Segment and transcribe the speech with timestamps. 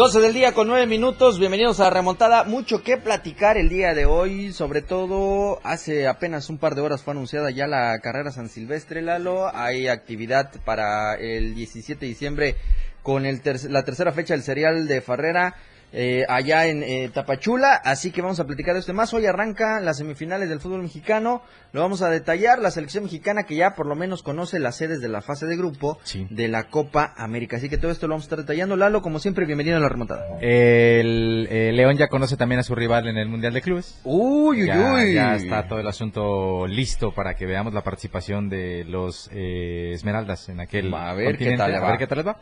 [0.00, 2.44] 12 del día con 9 minutos, bienvenidos a Remontada.
[2.44, 7.02] Mucho que platicar el día de hoy, sobre todo hace apenas un par de horas
[7.02, 9.54] fue anunciada ya la carrera San Silvestre Lalo.
[9.54, 12.56] Hay actividad para el 17 de diciembre
[13.02, 15.54] con el la tercera fecha del serial de Farrera
[15.92, 17.74] eh, allá en eh, Tapachula.
[17.74, 19.12] Así que vamos a platicar de esto más.
[19.12, 21.42] Hoy arranca las semifinales del fútbol mexicano.
[21.72, 22.58] Lo vamos a detallar.
[22.58, 25.56] La selección mexicana que ya por lo menos conoce las sedes de la fase de
[25.56, 25.98] grupo
[26.30, 27.56] de la Copa América.
[27.56, 28.76] Así que todo esto lo vamos a estar detallando.
[28.76, 30.38] Lalo, como siempre, bienvenido a la remontada.
[30.40, 31.44] El,
[31.76, 34.00] León ya conoce también a su rival en el Mundial de Clubes.
[34.04, 35.14] Uy, uy, ya, uy.
[35.14, 40.48] Ya está todo el asunto listo para que veamos la participación de los eh, Esmeraldas
[40.48, 40.92] en aquel.
[40.94, 42.40] a ver qué tal A ver qué tal les va.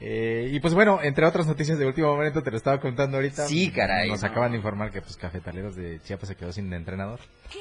[0.00, 3.46] Eh, y pues bueno, entre otras noticias de último momento, te lo estaba contando ahorita.
[3.46, 4.10] Sí, caray.
[4.10, 7.20] Nos acaban de informar que pues Cafetaleros de Chiapas se quedó sin entrenador.
[7.50, 7.58] ¿Qué?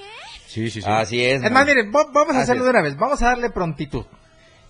[0.47, 0.89] Sí, sí, sí.
[0.89, 1.43] Así es.
[1.43, 2.95] Es más, miren, vamos a hacerlo de una vez.
[2.97, 4.05] Vamos a darle prontitud.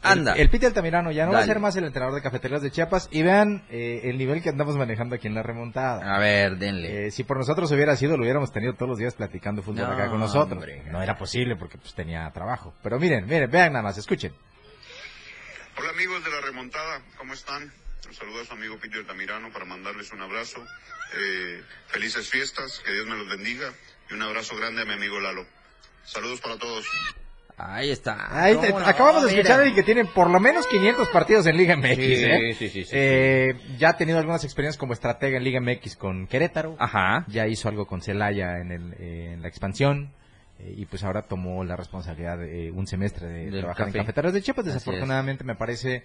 [0.02, 0.34] Anda.
[0.34, 3.10] El, Piti Altamirano ya no va a ser más el entrenador de Cafetaleros de Chiapas.
[3.12, 6.16] Y vean eh, el nivel que andamos manejando aquí en la remontada.
[6.16, 7.08] A ver, denle.
[7.08, 10.10] Eh, si por nosotros hubiera sido, lo hubiéramos tenido todos los días platicando fútbol acá
[10.10, 10.64] con nosotros.
[10.92, 12.74] no era posible porque pues tenía trabajo.
[12.84, 14.32] Pero miren, miren, vean nada más, escuchen.
[15.78, 17.70] Hola amigos de la remontada, ¿cómo están?
[18.08, 20.66] Un saludo a su amigo Peter Tamirano para mandarles un abrazo.
[21.18, 23.74] Eh, felices fiestas, que Dios me los bendiga.
[24.10, 25.46] Y un abrazo grande a mi amigo Lalo.
[26.06, 26.86] Saludos para todos.
[27.58, 28.14] Ahí está.
[28.88, 31.98] acabamos de escuchar que tiene por lo menos 500 partidos en Liga MX.
[32.00, 32.56] ¿eh?
[32.58, 36.28] Sí, sí, sí, eh, ya ha tenido algunas experiencias como estratega en Liga MX con
[36.28, 36.78] Querétaro.
[36.80, 37.26] Ajá.
[37.28, 40.14] Ya hizo algo con Celaya en, el, en la expansión.
[40.60, 44.66] Y pues ahora tomó la responsabilidad de un semestre de trabajar en Cafeteros de Chiapas.
[44.66, 46.04] Desafortunadamente me parece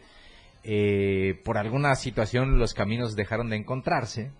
[0.62, 4.30] eh, por alguna situación los caminos dejaron de encontrarse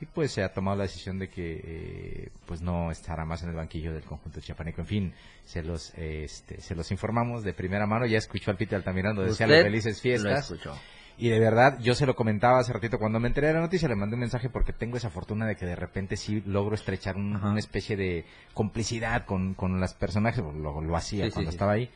[0.00, 3.50] y pues se ha tomado la decisión de que eh, pues no estará más en
[3.50, 4.80] el banquillo del conjunto chiapaneco.
[4.80, 5.14] En fin,
[5.44, 8.06] se los este, se los informamos de primera mano.
[8.06, 10.52] Ya escuchó al Peter Altamirano desearle felices fiestas.
[11.20, 13.88] Y de verdad, yo se lo comentaba hace ratito cuando me enteré de la noticia,
[13.88, 17.16] le mandé un mensaje porque tengo esa fortuna de que de repente sí logro estrechar
[17.16, 21.90] una especie de complicidad con, con las personajes, lo, lo hacía cuando estaba ahí.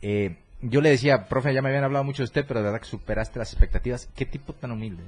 [0.00, 2.80] Eh, yo le decía, profe, ya me habían hablado mucho de usted, pero de verdad
[2.80, 4.08] que superaste las expectativas.
[4.14, 5.02] ¿Qué tipo tan humilde?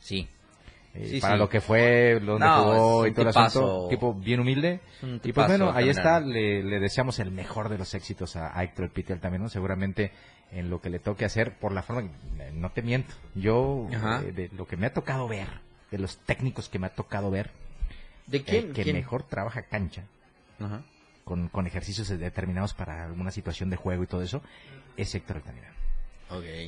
[0.00, 0.28] Sí.
[0.94, 4.80] Eh, para lo que fue, donde jugó y todo el asunto, tipo bien humilde.
[5.22, 9.20] Y pues bueno, ahí está, le, deseamos el mejor de los éxitos a, Héctor Pitel
[9.20, 9.48] también, ¿no?
[9.48, 10.12] Seguramente
[10.52, 12.10] en lo que le toque hacer, por la forma,
[12.54, 15.48] no te miento, yo, eh, de lo que me ha tocado ver,
[15.90, 17.50] de los técnicos que me ha tocado ver,
[18.26, 20.04] ¿De quién, el que mejor trabaja cancha,
[20.60, 20.82] Ajá
[21.24, 24.42] con, con ejercicios determinados para alguna situación de juego y todo eso,
[24.96, 25.74] es Héctor Altamirano.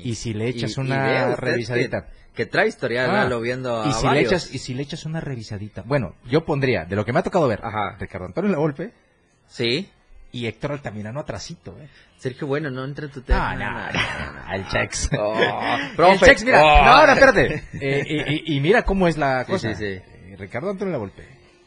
[0.02, 2.08] Y si le echas una revisadita.
[2.34, 5.20] Que, trae historial, ah, lo viendo y si le echas Y si le echas una
[5.20, 5.82] revisadita.
[5.82, 7.96] Bueno, yo pondría, de lo que me ha tocado ver, Ajá.
[7.98, 8.92] Ricardo Antonio La golpe
[9.46, 9.88] Sí.
[10.34, 11.88] Y Héctor Altamirano atrasito, ¿eh?
[12.18, 13.50] Sergio Bueno, no entra en tu tema.
[13.52, 15.08] Ah, no, no, el Chex.
[15.16, 16.60] Oh, el Chex, mira.
[16.60, 16.84] Oh.
[16.84, 17.62] No, no, espérate.
[17.80, 19.72] Eh, y, mira cómo es la cosa.
[19.72, 21.24] Sí, sí, eh, Ricardo Antonio La golpe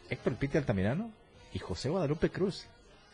[0.09, 1.11] Héctor Pite Altamirano
[1.53, 2.67] y José Guadalupe Cruz.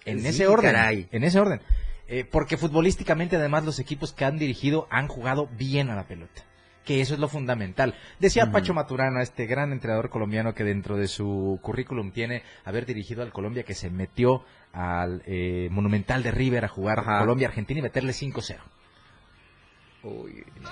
[0.06, 1.08] En ese orden.
[1.12, 1.62] En ese orden.
[2.08, 6.42] Eh, porque futbolísticamente además los equipos que han dirigido han jugado bien a la pelota.
[6.86, 7.96] Que eso es lo fundamental.
[8.20, 13.24] Decía Pacho Maturana, este gran entrenador colombiano que dentro de su currículum tiene haber dirigido
[13.24, 17.84] al Colombia que se metió al eh, Monumental de River a jugar a Colombia-Argentina y
[17.84, 18.58] meterle 5-0.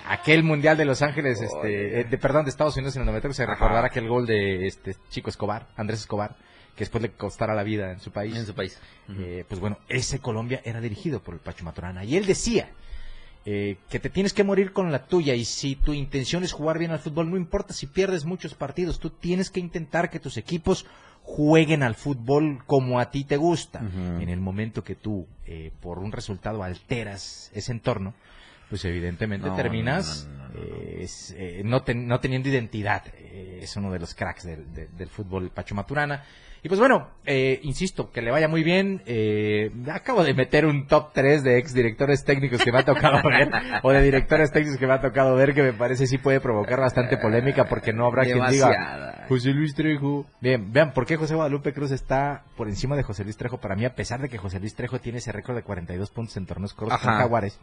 [0.07, 3.33] Aquel mundial de Los Ángeles, este, eh, de, perdón, de Estados Unidos en el 90
[3.33, 6.35] se recordará aquel gol de este chico Escobar, Andrés Escobar,
[6.75, 8.35] que después le costara la vida en su país.
[8.35, 8.77] En su país.
[9.17, 12.03] Eh, pues bueno, ese Colombia era dirigido por el Pacho Maturana.
[12.03, 12.71] Y él decía
[13.43, 15.33] eh, que te tienes que morir con la tuya.
[15.33, 18.99] Y si tu intención es jugar bien al fútbol, no importa si pierdes muchos partidos,
[18.99, 20.85] tú tienes que intentar que tus equipos
[21.23, 23.79] jueguen al fútbol como a ti te gusta.
[23.79, 28.13] En el momento que tú, eh, por un resultado, alteras ese entorno,
[28.69, 30.27] pues evidentemente terminas
[31.63, 33.03] no, teniendo identidad.
[33.15, 36.23] es uno de los cracks del, fútbol Pacho Maturana.
[36.63, 39.01] Y pues bueno, eh, insisto, que le vaya muy bien.
[39.07, 43.19] Eh, acabo de meter un top 3 de ex directores técnicos que me ha tocado
[43.27, 43.49] ver,
[43.81, 46.79] o de directores técnicos que me ha tocado ver, que me parece sí puede provocar
[46.79, 50.27] bastante polémica, porque no habrá quien diga José Luis Trejo.
[50.39, 53.57] Bien, vean, ¿por qué José Guadalupe Cruz está por encima de José Luis Trejo?
[53.57, 56.37] Para mí, a pesar de que José Luis Trejo tiene ese récord de 42 puntos
[56.37, 57.59] en torneos cortos con Jaguares,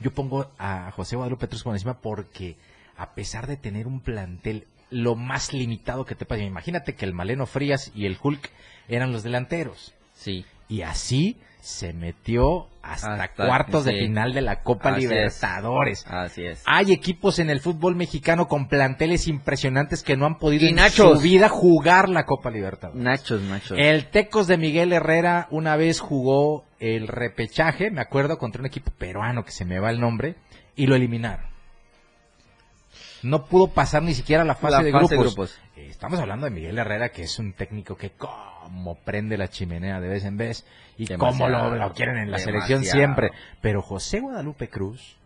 [0.00, 2.56] yo pongo a José Guadalupe Cruz por encima porque,
[2.96, 6.42] a pesar de tener un plantel lo más limitado que te pasa.
[6.42, 8.50] Imagínate que el Maleno Frías y el Hulk
[8.88, 9.92] eran los delanteros.
[10.14, 10.44] Sí.
[10.68, 15.10] Y así se metió hasta, Hasta- cuartos de final de la Copa Así es.
[15.10, 16.04] Libertadores.
[16.06, 16.62] Así es.
[16.66, 20.76] Hay equipos en el fútbol mexicano con planteles impresionantes que no han podido Y en
[20.76, 21.16] Nachos.
[21.18, 23.02] su vida jugar la Copa Libertadores.
[23.02, 23.78] Nachos, nachos.
[23.80, 28.90] El Tecos de Miguel Herrera una vez jugó el repechaje, me acuerdo, contra un equipo
[28.98, 30.36] peruano que se me va el nombre,
[30.76, 31.46] y lo eliminaron.
[33.24, 35.58] No pudo pasar ni siquiera la fase, La de, fase de grupos.
[35.76, 40.00] Eh, Estamos hablando de Miguel Herrera, que es un técnico que como prende la chimenea
[40.00, 40.66] de vez en vez
[40.98, 42.44] y cómo lo, quieren en la Demasiado.
[42.44, 43.30] selección siempre.
[43.60, 45.16] Pero José Guadalupe Cruz,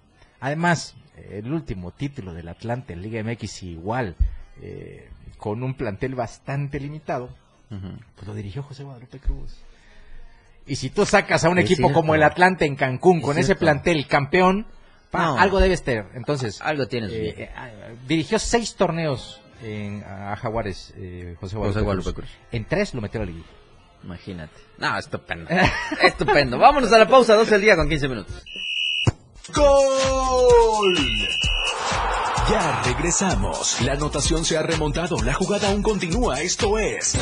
[0.40, 4.14] además, eh, el último título del Atlante en Liga MX igual,
[4.62, 7.30] eh, con un plantel bastante limitado,
[7.68, 9.56] pues lo dirigió José Guadalupe Cruz.
[10.66, 11.94] Y si tú sacas a un Es equipo cierto.
[12.00, 14.66] como el Atlante en Cancún Es con ese plantel campeón,
[15.10, 15.38] pa, No.
[15.38, 16.10] algo debe estar.
[16.14, 17.12] Entonces, Algo tienes.
[17.12, 17.68] eh, eh, ah,
[18.06, 22.30] dirigió seis torneos en, a Jaguares, eh, José Guadalupe, José Guadalupe Cruz.
[22.30, 22.38] Cruz.
[22.52, 23.46] En tres lo metió a la liguilla.
[24.04, 24.54] Imagínate.
[24.78, 25.50] No, estupendo.
[26.02, 26.58] estupendo.
[26.58, 28.44] Vámonos a la pausa, 12 del día con 15 minutos.
[29.54, 30.96] ¡Gol!
[32.50, 33.80] Ya regresamos.
[33.82, 35.20] La anotación se ha remontado.
[35.22, 36.40] La jugada aún continúa.
[36.40, 37.18] Esto es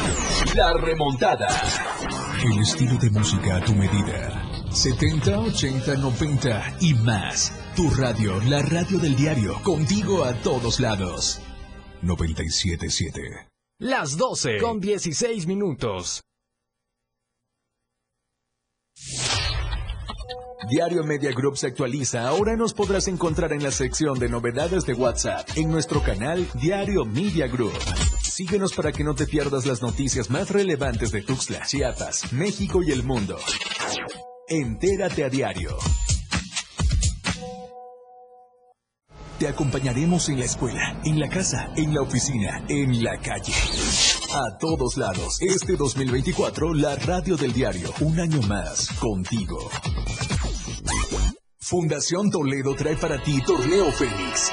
[0.55, 1.49] La Remontada.
[2.45, 4.43] El estilo de música a tu medida.
[4.77, 7.51] 70, 80, 90 y más.
[7.75, 9.55] Tu radio, la radio del diario.
[9.63, 11.41] Contigo a todos lados.
[12.03, 13.49] 977.
[13.79, 16.23] Las 12 con 16 minutos.
[20.69, 22.29] Diario Media Group se actualiza.
[22.29, 27.07] Ahora nos podrás encontrar en la sección de novedades de WhatsApp en nuestro canal Diario
[27.07, 27.73] Media Group.
[28.21, 32.93] Síguenos para que no te pierdas las noticias más relevantes de Tuxtla, Chiapas, México y
[32.93, 33.39] el mundo.
[34.49, 35.77] Entérate a diario.
[39.41, 43.53] Te acompañaremos en la escuela, en la casa, en la oficina, en la calle.
[44.33, 45.43] A todos lados.
[45.43, 47.93] Este 2024, la radio del diario.
[48.01, 48.89] Un año más.
[49.01, 49.69] Contigo.
[51.59, 54.53] Fundación Toledo trae para ti Torneo Fénix.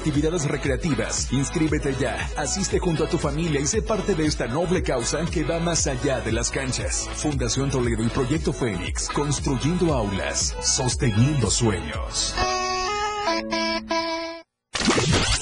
[0.00, 1.30] actividades recreativas.
[1.30, 5.44] Inscríbete ya, asiste junto a tu familia y sé parte de esta noble causa que
[5.44, 7.06] va más allá de las canchas.
[7.16, 12.34] Fundación Toledo y Proyecto Fénix, construyendo aulas, sosteniendo sueños.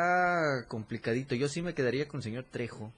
[0.67, 1.35] complicadito.
[1.35, 2.91] Yo sí me quedaría con el señor Trejo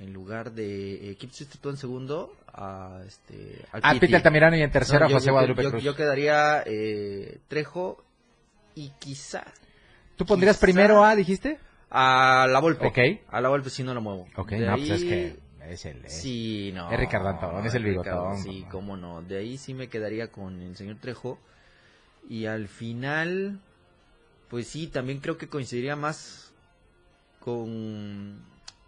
[0.00, 2.34] en lugar de eh, ¿quién pusiste tú en segundo?
[2.52, 4.12] A este al Ah, Piti.
[4.14, 5.82] Altamirano y en tercero No, yo- José yo- Guadalupe yo- Cruz.
[5.84, 8.02] Yo quedaría eh, Trejo
[8.74, 9.44] y quizá
[10.16, 11.58] ¿Tú pondrías Quizá- primero a, dijiste?
[11.90, 12.86] a la Volpe.
[12.86, 12.98] Ok.
[13.30, 14.26] A la Volpe sí no lo muevo.
[14.36, 15.38] Ok, De no, pues es ahí- que
[15.70, 16.04] es el...
[16.04, 16.90] es- Sí, no.
[16.90, 19.22] Es Ricardo Antón, es el bigotón, Sí, cómo no.
[19.22, 21.38] De ahí sí me quedaría con el señor Trejo.
[22.28, 23.58] Y al final,
[24.48, 26.52] pues sí, también creo que coincidiría más
[27.40, 28.40] con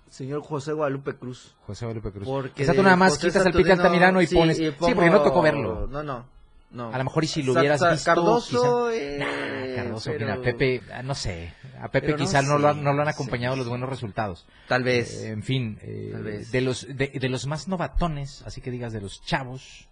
[0.09, 1.55] señor José Guadalupe Cruz.
[1.67, 2.25] José Guadalupe Cruz.
[2.29, 4.59] Porque Quizá tú nada más José quitas el pique Saturnino, Altamirano y sí, pones...
[4.61, 5.87] y Sí, porque no tocó verlo.
[5.89, 6.27] No, no,
[6.75, 6.93] no.
[6.93, 8.05] A lo mejor y si lo hubieras Sa- visto...
[8.05, 11.55] Cardoso, quizá- eh, Nah, Cardoso, pero- mira, Pepe, ah, no sé.
[11.81, 13.59] A Pepe no quizá no, lo, han- no lo han acompañado sé.
[13.61, 14.47] los buenos resultados.
[14.69, 15.23] Tal vez.
[15.23, 16.51] Eh, en fin, eh, Tal vez.
[16.53, 19.89] de los de, de los más novatones, así que digas de los chavos,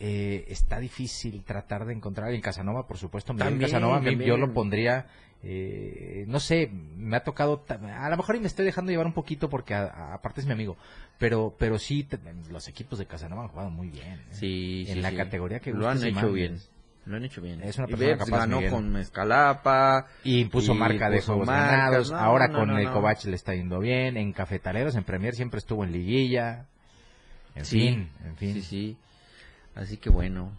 [0.00, 3.32] eh, está difícil tratar de encontrar en Casanova, por supuesto.
[3.32, 4.20] Miguel También, Casanova, también.
[4.20, 5.06] yo lo pondría,
[5.44, 9.12] eh, no sé, me ha tocado, a lo mejor y me estoy dejando llevar un
[9.12, 10.76] poquito porque aparte es mi amigo,
[11.18, 12.18] pero pero sí, te-
[12.50, 14.20] los equipos de Casanova han jugado muy bien.
[14.20, 14.26] ¿eh?
[14.32, 15.16] Sí, en sí, la sí.
[15.16, 16.58] categoría que lo han hecho bien.
[17.04, 17.60] Lo han hecho bien.
[17.64, 18.70] Es una persona capaz, ganó Miguel.
[18.70, 20.06] con Mezcalapa.
[20.22, 22.10] Y impuso Y marca de puso juegos marcas, ganados.
[22.12, 22.88] no, Ahora no, con el.
[22.90, 24.16] Kovac le está yendo bien.
[24.16, 26.66] En Cafetaleros, en Premier siempre estuvo en liguilla.
[27.56, 28.54] En Sí, fin, en fin.
[28.54, 28.96] Sí, sí.
[29.74, 30.52] Así que bueno.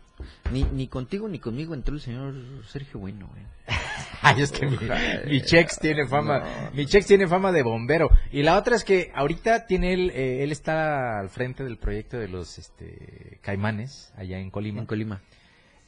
[0.51, 2.33] Ni, ni contigo ni conmigo entró el señor
[2.67, 3.29] Sergio Bueno.
[4.21, 4.77] Ay, es que mi,
[5.27, 8.09] mi Chex tiene fama, No, mi Chex tiene fama de bombero.
[8.31, 12.17] Y la otra es que ahorita tiene él, eh, él está al frente del proyecto
[12.17, 14.81] de los este, Caimanes, allá en Colima.
[14.81, 15.21] En Colima.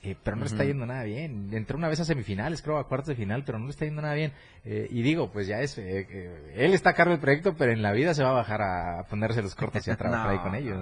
[0.03, 1.49] Eh, pero no le está yendo nada bien.
[1.51, 4.03] Entró una vez a semifinales, creo, a cuartos de final, pero no le está yendo
[4.03, 4.33] nada bien.
[4.63, 7.71] Eh, y digo, pues ya es, eh, eh, él está a cargo del proyecto, pero
[7.71, 10.31] en la vida se va a bajar a ponerse los cortos y a trabajar No.
[10.33, 10.77] ahí con ellos.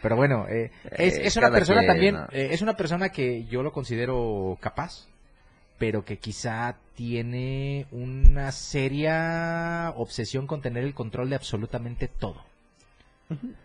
[0.00, 2.24] Pero bueno, eh, es, es una persona quien, también, ¿no?
[2.32, 5.06] eh, es una persona que yo lo considero capaz,
[5.78, 12.42] pero que quizá tiene una seria obsesión con tener el control de absolutamente todo.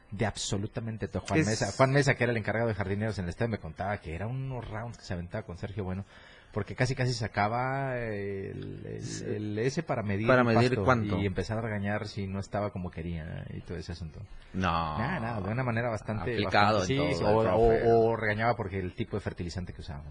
[0.10, 1.24] De absolutamente todo.
[1.28, 3.60] Juan Es- Mesa, Juan Mesa, que era el encargado de jardineros en el estadio, me
[3.60, 6.04] contaba que era unos rounds que se aventaba con Sergio Bueno,
[6.52, 11.18] porque casi casi sacaba el, el- el ese para medir, Para medir cuánto.
[11.20, 14.20] y empezar a regañar si no estaba como quería y todo ese asunto.
[14.54, 14.98] No.
[14.98, 16.34] Nada, nada, de una manera bastante...
[16.34, 17.84] Aplicado bastante- en sí, todo, o, el o- profe.
[17.94, 20.04] o regañaba porque el tipo de fertilizante que usaban.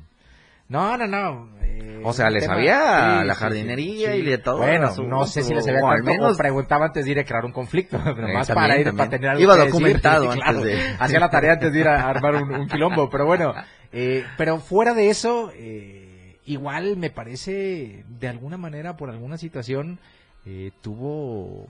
[0.70, 1.50] No, no, no.
[1.60, 5.42] eh, O sea, le sabía sí, la jardinería sí, y de todo Bueno, no sé
[5.42, 8.46] si le sabía o al menos- preguntaba antes de ir a crear un conflicto, nomás
[8.46, 8.96] también, para ir, también.
[8.96, 12.08] para tener algo Iba que documentado antes de- Hacía la tarea antes de ir a
[12.08, 13.52] armar un, un quilombo, pero bueno.
[13.92, 19.98] eh, pero fuera de eso, eh, igual me parece, de alguna manera, por alguna situación,
[20.46, 21.66] eh, tuvo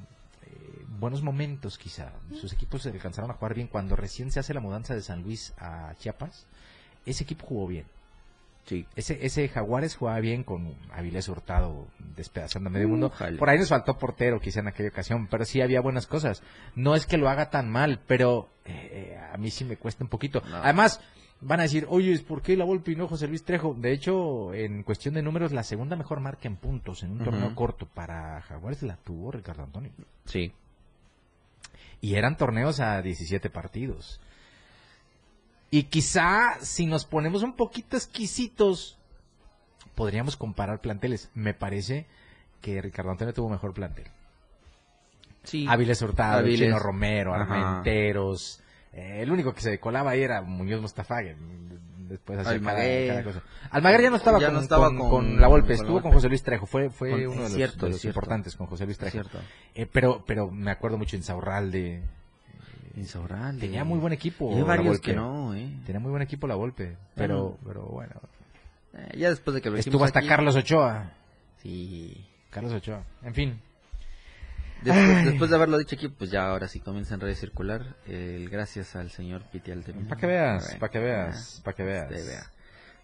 [0.47, 2.13] eh, buenos momentos quizá.
[2.39, 3.67] Sus equipos se alcanzaron a jugar bien.
[3.67, 6.47] Cuando recién se hace la mudanza de San Luis a Chiapas,
[7.07, 7.87] ese equipo jugó bien.
[8.67, 8.87] Sí.
[8.95, 13.13] Ese, ese Jaguares jugaba bien con Avilés Hurtado despedazando a medio mundo.
[13.39, 16.43] Por ahí nos faltó portero quizá en aquella ocasión, pero sí había buenas cosas.
[16.75, 20.11] No es que lo haga tan mal, pero eh, a mí sí me cuesta un
[20.11, 20.43] poquito.
[20.49, 20.57] No.
[20.57, 21.01] Además,
[21.41, 23.75] van a decir, oye, ¿por qué la Volpe y no José Luis Trejo?
[23.75, 27.55] De hecho, en cuestión de números, la segunda mejor marca en puntos en un torneo
[27.55, 29.91] corto para Jaguares la tuvo Ricardo Antonio.
[30.27, 30.53] Sí.
[32.01, 34.21] Y eran torneos a 17 partidos.
[35.71, 38.99] Y quizá si nos ponemos un poquito exquisitos,
[39.95, 41.31] podríamos comparar planteles.
[41.35, 42.07] Me parece
[42.61, 44.07] que Ricardo Antonio tuvo mejor plantel.
[45.45, 45.67] Sí.
[45.69, 46.47] Áviles Hurtado.
[46.49, 47.35] Chino Romero.
[47.35, 48.61] Armenteros.
[48.93, 51.23] eh, el único que se colaba ahí era Muñoz Mustafa.
[51.23, 51.37] que
[52.11, 53.41] Después hacía cada, cosa.
[53.71, 55.93] Almaguer ya no estaba, Ya con, no estaba con- con- con la Volpe, la estuvo
[55.93, 56.09] Volpe.
[56.09, 56.67] con José Luis Trejo.
[56.67, 59.21] Fue, fue uno de los, cierto, de los importantes con José Luis Trejo.
[59.77, 62.03] Eh, pero, pero me acuerdo mucho en Saurralde.
[62.97, 63.61] Insaurralde.
[63.61, 64.51] Tenía muy buen equipo.
[64.53, 65.71] Hay la varios que no, eh.
[65.87, 68.15] Tenía muy buen equipo la Volpe, pero, pero bueno.
[68.95, 71.13] Eh, Ya después de que lo Estuvo hasta aquí- Carlos Ochoa.
[71.63, 72.27] Sí.
[72.51, 73.05] Carlos Ochoa.
[73.23, 73.61] En fin.
[74.83, 77.97] Después, después de haberlo dicho aquí, pues ya ahora sí comienza en red circular.
[78.07, 80.09] El gracias al señor Piti Altemir.
[80.09, 82.09] Para que veas, Bueno, para que veas, para que veas.
[82.09, 82.43] vea.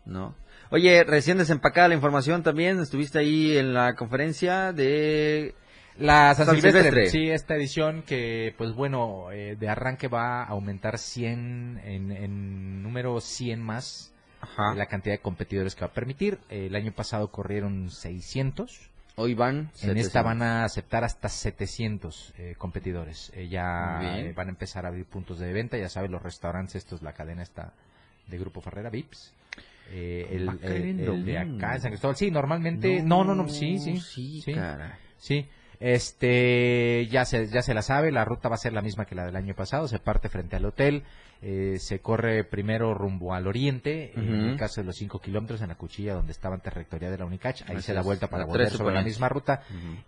[0.06, 0.34] No.
[0.70, 2.80] Oye, recién desempacada la información también.
[2.80, 5.54] Estuviste ahí en la conferencia de
[5.98, 7.06] La San, San Silvestre, Silvestre.
[7.10, 12.82] sí, esta edición que, pues bueno, eh, de arranque va a aumentar 100, en, en
[12.82, 14.74] número 100 más, Ajá.
[14.74, 16.38] la cantidad de competidores que va a permitir.
[16.50, 18.90] El año pasado corrieron 600.
[19.18, 19.70] Hoy van.
[19.82, 20.24] En esta 700.
[20.24, 23.32] van a aceptar hasta 700 eh, competidores.
[23.34, 25.78] Eh, ya eh, van a empezar a abrir puntos de venta.
[25.78, 27.72] Ya saben, los restaurantes, estos, la cadena está
[28.26, 29.32] de Grupo Ferrera, Vips.
[29.90, 32.16] Eh, el, el- en el de acá en San Cristóbal.
[32.16, 33.02] Sí, normalmente.
[33.02, 33.96] No, no, no, sí, sí.
[34.00, 34.52] Sí, sí.
[34.52, 34.90] caray.
[35.16, 35.48] Sí,
[35.80, 39.14] este ya se ya se la sabe, la ruta va a ser la misma que
[39.14, 41.04] la del año pasado, se parte frente al hotel,
[41.42, 45.68] eh, se corre primero rumbo al oriente, en el caso de los 5 kilómetros en
[45.68, 48.44] la cuchilla donde estaba antes rectoría de la Unicach, ahí Así se da vuelta para
[48.44, 49.62] volver sobre la misma ruta,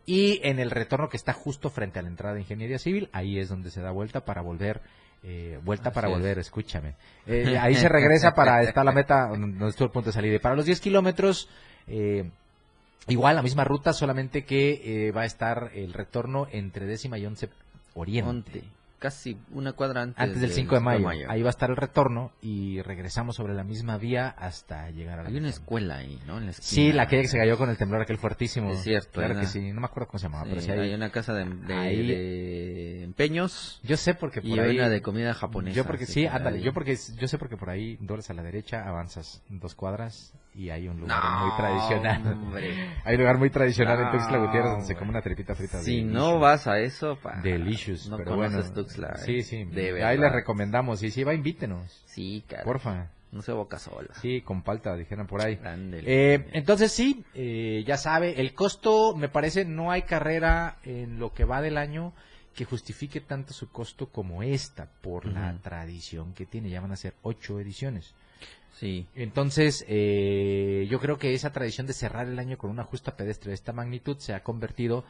[0.06, 3.38] y en el retorno que está justo frente a la entrada de Ingeniería Civil, ahí
[3.38, 4.80] es donde se da vuelta para volver
[5.24, 6.14] eh, vuelta Así para es.
[6.14, 6.94] volver, escúchame.
[7.26, 10.36] Eh, ahí se regresa para, está la meta, donde estuvo el punto de salida.
[10.36, 11.48] Y para los 10 kilómetros,
[11.88, 12.30] Eh,
[13.08, 17.26] igual la misma ruta, solamente que eh, va a estar el retorno entre décima y
[17.26, 17.48] once
[17.94, 18.28] oriente.
[18.30, 18.62] Onte.
[18.98, 21.08] Casi una cuadra antes, Antes del 5 de mayo.
[21.30, 25.22] Ahí va a estar el retorno y regresamos sobre la misma vía hasta llegar a
[25.22, 26.38] la Hay una escuela ahí, ¿no?
[26.38, 28.72] En la Sí, la aquella que se cayó con el temblor aquel fuertísimo.
[28.72, 30.94] Es cierto, Claro que sí, no me acuerdo cómo se llamaba, pero Sí, hay- hay
[30.94, 34.70] una casa de, de- Ahí- de empeños Yo sé porque por y ahí...
[34.70, 35.76] hay una de comida japonesa.
[35.76, 38.42] Yo porque sí, ándale, ahí- yo porque yo sé porque por ahí doblas a la
[38.42, 42.32] derecha, avanzas dos cuadras y hay un lugar No, muy tradicional.
[42.32, 42.90] hombre.
[43.04, 45.78] hay un lugar muy tradicional en Tuxtla Gutiérrez donde se come una tripita frita.
[45.78, 46.12] Si delicious.
[46.12, 48.60] no vas a eso, pa, Delicious, no pero bueno.
[48.74, 49.10] Tuxtla.
[49.10, 49.18] eh.
[49.24, 49.64] Sí, sí.
[49.64, 51.02] De ahí les recomendamos.
[51.04, 52.02] Y si va, invítenos.
[52.06, 52.64] Sí, cara.
[52.64, 53.10] Porfa.
[53.30, 54.08] No se boca sola.
[54.20, 55.60] Sí, con palta, dijeran por ahí.
[55.62, 61.34] Eh, entonces sí, eh, ya sabe, el costo, me parece, no hay carrera en lo
[61.34, 62.14] que va del año
[62.54, 66.70] que justifique tanto su costo como esta, por la tradición que tiene.
[66.70, 68.14] Ya van a ser ocho ediciones.
[68.78, 69.06] Sí.
[69.16, 73.48] Entonces, eh, yo creo que esa tradición de cerrar el año con una justa pedestre
[73.50, 75.04] de esta magnitud se ha convertido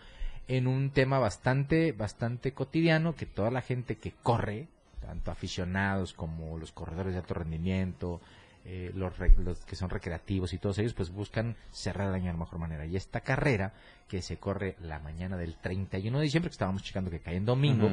[0.48, 4.68] en un tema bastante, bastante cotidiano que toda la gente que corre,
[5.02, 8.20] tanto aficionados como los corredores de alto rendimiento,
[8.64, 12.26] eh, los, re- los que son recreativos y todos ellos, pues buscan cerrar el año
[12.26, 12.86] de la mejor manera.
[12.86, 13.74] Y esta carrera
[14.08, 17.44] que se corre la mañana del 31 de diciembre, que estábamos checando que cae en
[17.44, 17.88] domingo.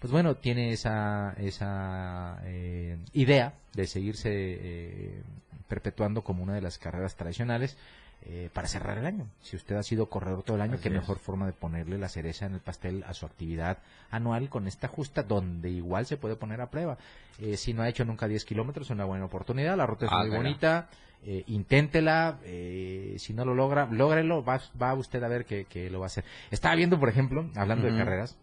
[0.00, 5.22] Pues bueno, tiene esa, esa eh, idea de seguirse eh,
[5.68, 7.76] perpetuando como una de las carreras tradicionales
[8.22, 9.26] eh, para cerrar el año.
[9.42, 10.94] Si usted ha sido corredor todo el año, Así qué es.
[10.94, 13.78] mejor forma de ponerle la cereza en el pastel a su actividad
[14.10, 16.98] anual con esta justa, donde igual se puede poner a prueba.
[17.38, 20.12] Eh, si no ha hecho nunca 10 kilómetros, es una buena oportunidad, la ruta es
[20.12, 20.88] muy bonita.
[21.24, 25.88] eh, inténtela, eh, si no lo logra, lógrelo, va, va usted a ver que, que
[25.90, 26.24] lo va a hacer.
[26.50, 28.36] Estaba viendo, por ejemplo, hablando de carreras,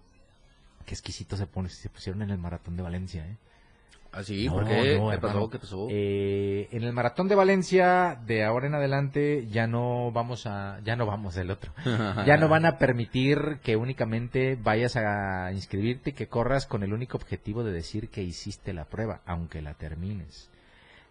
[0.85, 3.37] qué exquisito se pone, se pusieron en el maratón de Valencia, ¿eh?
[4.15, 4.45] ¿Ah, sí?
[4.45, 4.97] No, ¿Por qué?
[4.97, 5.49] no, ¿Qué pasó?
[5.49, 5.87] ¿Qué pasó?
[5.89, 10.95] Eh, en el maratón de Valencia, de ahora en adelante, ya no vamos a, ya
[10.95, 11.73] no vamos el otro.
[12.25, 16.93] Ya no van a permitir que únicamente vayas a inscribirte y que corras con el
[16.93, 20.49] único objetivo de decir que hiciste la prueba, aunque la termines.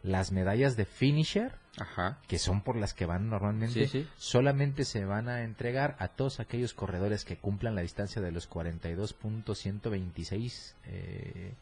[0.04, 2.18] Las medallas de finisher, Ajá.
[2.28, 4.06] que son por las que van normalmente, Sí, sí.
[4.16, 8.48] solamente se van a entregar a todos aquellos corredores que cumplan la distancia de los
[8.48, 11.52] 42.126 eh,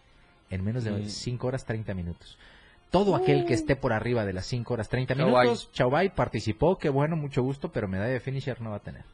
[0.51, 1.09] en menos de Mm.
[1.09, 2.37] 5 horas 30 minutos.
[2.91, 6.11] Todo aquel que esté por arriba de las 5 horas 30 Chau, minutos, chau bye,
[6.11, 9.05] participó, qué bueno, mucho gusto, pero medalla de finisher no va a tener.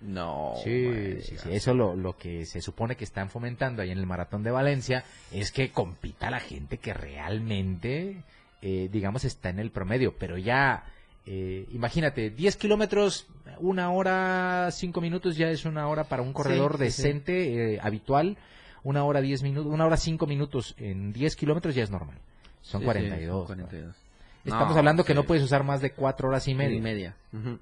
[0.00, 0.54] No.
[0.64, 4.06] Sí, sí, sí, eso lo, lo que se supone que están fomentando ahí en el
[4.06, 8.22] maratón de Valencia es que compita la gente que realmente,
[8.68, 10.84] eh, digamos, está en el promedio, pero ya,
[11.24, 13.28] eh, imagínate, 10 kilómetros,
[13.60, 16.84] una hora, 5 minutos ya es una hora para un corredor sí, sí.
[16.84, 18.36] decente, eh, habitual,
[18.82, 22.18] una hora 10 minutos, una hora 5 minutos en 10 kilómetros ya es normal,
[22.60, 23.46] son Sí, sí, 42.
[23.48, 23.64] son ¿no?
[23.66, 23.96] 42.
[24.44, 27.14] Estamos No, hablando que no puedes usar más de 4 horas y media Y media.
[27.32, 27.58] Ujú.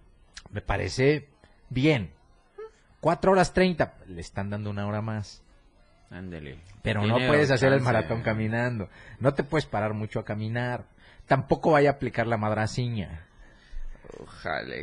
[0.51, 1.29] me parece
[1.69, 2.11] bien.
[3.01, 5.43] Cuatro horas treinta, le están dando una hora más.
[6.11, 6.59] Ándele.
[6.83, 8.89] Pero no puedes hacer el maratón caminando.
[9.19, 10.87] No te puedes parar mucho a caminar.
[11.27, 13.27] Tampoco vaya a aplicar la madraciña,
[14.23, 14.75] Ojalá.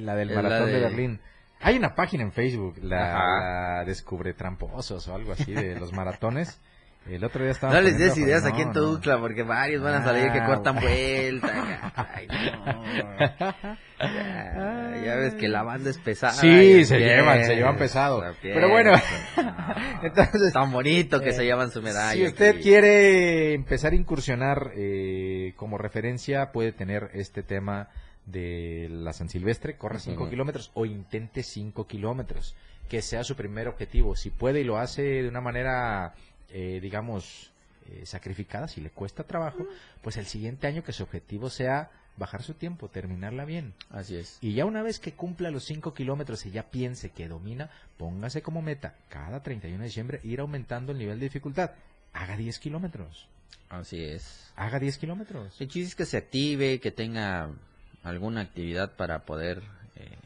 [0.00, 0.72] la del la maratón de...
[0.74, 1.20] de- Berlín.
[1.60, 6.60] Hay una página en Facebook, la Descubre Tramposos o algo así de los maratones.
[7.08, 8.74] El otro día estaba No les des ideas no, aquí en no.
[8.74, 11.92] Tuxtla, porque varios van a salir que Ah, cortan vuelta.
[12.14, 13.76] Ay, no.
[13.98, 16.32] Ya, ya ves que la banda es pesada.
[16.34, 18.22] Sí, se llevan, se llevan pesado.
[18.42, 19.56] Pero bueno, No.
[20.02, 22.12] entonces Tan bonito que Eh, se llevan su medalla.
[22.12, 22.62] Si usted aquí.
[22.62, 27.88] quiere empezar a incursionar eh, como referencia, puede tener este tema
[28.26, 30.30] de la San Silvestre, corra 5 Ujú.
[30.30, 32.56] kilómetros o intente 5 kilómetros,
[32.88, 34.16] que sea su primer objetivo.
[34.16, 36.14] Si puede y lo hace de una manera,
[36.50, 37.50] eh, digamos,
[37.88, 39.66] eh, sacrificada, si le cuesta trabajo,
[40.02, 43.74] pues el siguiente año que su objetivo sea bajar su tiempo, terminarla bien.
[43.90, 44.38] Así es.
[44.40, 48.42] Y ya una vez que cumpla los 5 kilómetros y ya piense que domina, póngase
[48.42, 51.72] como meta cada 31 de diciembre ir aumentando el nivel de dificultad.
[52.12, 53.28] Haga 10 kilómetros.
[53.68, 54.52] Así es.
[54.56, 55.60] Haga 10 kilómetros.
[55.60, 57.50] El chiste es que se active, que tenga
[58.02, 59.62] alguna actividad para poder
[59.96, 60.16] eh,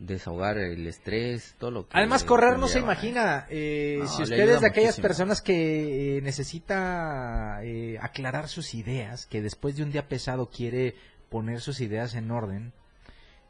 [0.00, 1.96] desahogar el estrés, todo lo que.
[1.96, 2.92] Además, correr no se conlleva.
[2.94, 3.46] imagina.
[3.50, 5.02] eh, No, si usted es de aquellas muchísimo.
[5.02, 10.94] personas que eh, necesita eh, aclarar sus ideas, que después de un día pesado quiere
[11.28, 12.72] poner sus ideas en orden,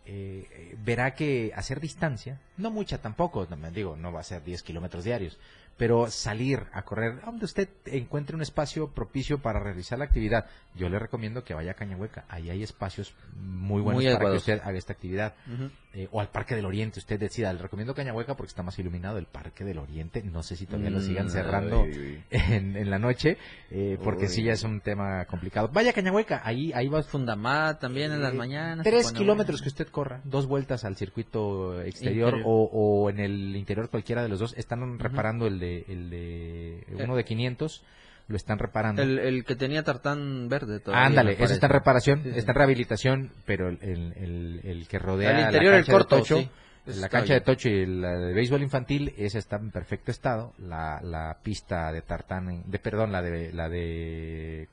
[0.06, 4.62] eh, eh, verá que hacer distancia, no mucha tampoco, digo, no va a ser 10
[4.62, 5.38] kilómetros diarios,
[5.80, 10.90] pero salir a correr, donde usted encuentre un espacio propicio para realizar la actividad, yo
[10.90, 14.60] le recomiendo que vaya a Cañahueca, ahí hay espacios muy buenos Muy para que usted
[14.62, 15.32] haga esta actividad.
[15.92, 19.16] Eh, o al Parque del Oriente, usted decida, le recomiendo Cañahueca porque está más iluminado
[19.16, 21.84] el Parque del Oriente, no sé si todavía lo sigan Mm, cerrando
[22.30, 23.38] en, en la noche,
[23.70, 24.48] eh, porque sí Uy.
[24.48, 25.70] ya es un tema complicado.
[25.72, 28.84] Vaya a Cañahueca, ahí, ahí va Fundamá también en las eh, mañanas.
[28.84, 34.22] Tres kilómetros que usted corra, dos vueltas al circuito exterior o en el interior cualquiera
[34.22, 34.54] de los dos.
[34.58, 37.82] Están reparando el de, el de uno de 500,
[38.28, 39.02] lo están reparando.
[39.02, 41.06] El, el que tenía tartán verde todavía.
[41.06, 42.38] Ándale, eso está en reparación, Sí, sí.
[42.38, 46.18] está en rehabilitación, pero el, el, el- que rodea El la interior, el de corto,
[46.18, 46.48] Tocho, sí.
[46.86, 47.40] Eso la está cancha bien.
[47.40, 50.54] de Tocho y la de béisbol infantil, esa está en perfecto estado.
[50.58, 54.68] La, la pista de tartán, de perdón, la de la de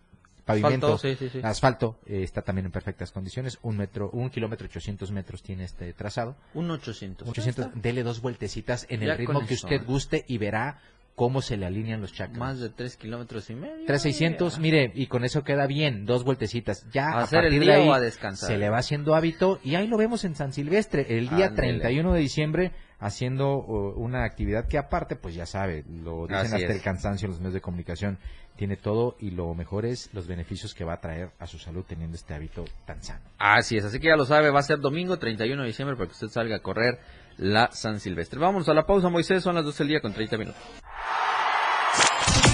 [0.48, 1.46] pavimento, Asfalto, sí, sí, sí.
[1.46, 3.60] asfalto, eh, está también en perfectas condiciones.
[3.62, 6.36] Un metro, un kilómetro ochocientos metros tiene este trazado.
[6.54, 7.28] Un 800.
[7.28, 9.86] 800, dele dos vueltecitas en el ritmo que eso, usted ¿eh?
[9.86, 10.80] guste y verá
[11.16, 12.38] cómo se le alinean los chakras.
[12.38, 13.86] Más de 3 kilómetros y medio.
[13.88, 16.88] 3600, mire, y con eso queda bien, dos vueltecitas.
[16.92, 18.48] Ya ¿A a, hacer el partir día de ahí o a descansar?
[18.48, 21.80] se le va haciendo hábito y ahí lo vemos en San Silvestre, el día Ándele.
[21.80, 26.56] 31 de diciembre haciendo uh, una actividad que aparte, pues ya sabe, lo dicen Así
[26.56, 26.76] hasta es.
[26.76, 28.20] el cansancio en los medios de comunicación,
[28.58, 31.86] tiene todo y lo mejor es los beneficios que va a traer a su salud
[31.88, 33.22] teniendo este hábito tan sano.
[33.38, 36.08] Así es, así que ya lo sabe, va a ser domingo 31 de diciembre para
[36.08, 37.00] que usted salga a correr
[37.38, 38.40] la San Silvestre.
[38.40, 40.62] Vámonos a la pausa, Moisés, son las 12 del día con 30 minutos.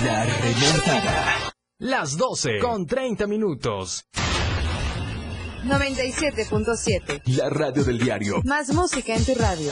[0.03, 1.53] La remontada.
[1.79, 4.05] Las 12 con 30 minutos.
[5.63, 7.21] 97.7.
[7.37, 8.41] La radio del diario.
[8.43, 9.71] Más música en tu radio.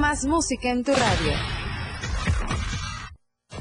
[0.00, 1.32] Más música en tu radio.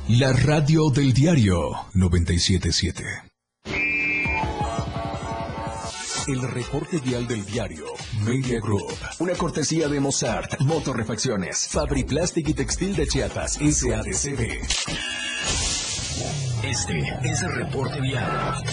[0.07, 3.03] La radio del diario 977.
[6.29, 7.87] El reporte vial del diario
[8.23, 8.95] Media Group.
[9.19, 14.63] Una cortesía de Mozart, Motorrefacciones, Fabri Plastic y Textil de Chiapas, SADCB.
[16.63, 18.63] Este es el reporte vial.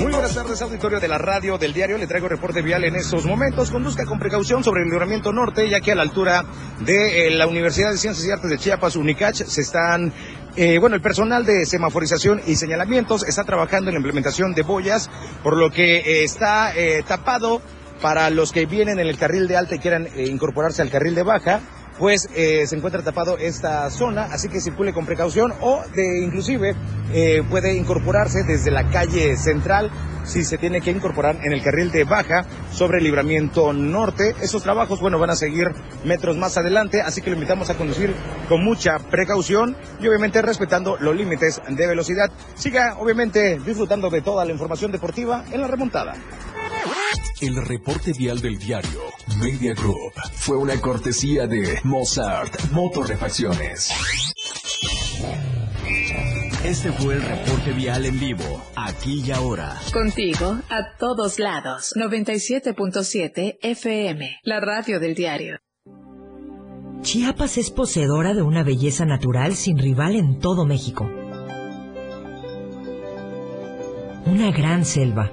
[0.00, 1.98] Muy buenas tardes, auditorio de la radio del diario.
[1.98, 3.70] Le traigo reporte vial en estos momentos.
[3.70, 6.42] Conduzca con precaución sobre el libramiento norte, ya que a la altura
[6.80, 10.10] de eh, la Universidad de Ciencias y Artes de Chiapas, UNICACH, se están,
[10.56, 15.10] eh, bueno, el personal de semaforización y señalamientos está trabajando en la implementación de boyas,
[15.42, 17.60] por lo que eh, está eh, tapado
[18.00, 21.24] para los que vienen en el carril de alta y quieran incorporarse al carril de
[21.24, 21.60] baja
[22.00, 26.74] pues eh, se encuentra tapado esta zona, así que circule con precaución o de inclusive
[27.12, 29.90] eh, puede incorporarse desde la calle central
[30.24, 34.34] si se tiene que incorporar en el carril de baja sobre el libramiento norte.
[34.40, 35.66] Esos trabajos, bueno, van a seguir
[36.04, 38.14] metros más adelante, así que lo invitamos a conducir
[38.48, 42.30] con mucha precaución y obviamente respetando los límites de velocidad.
[42.54, 46.14] Siga obviamente disfrutando de toda la información deportiva en la remontada.
[47.40, 49.00] El reporte vial del diario
[49.40, 53.90] Media Group fue una cortesía de Mozart Motorrefacciones.
[56.64, 59.76] Este fue el reporte vial en vivo, aquí y ahora.
[59.92, 61.92] Contigo a todos lados.
[61.96, 65.58] 97.7 FM, la radio del diario.
[67.02, 71.10] Chiapas es poseedora de una belleza natural sin rival en todo México.
[74.26, 75.32] Una gran selva,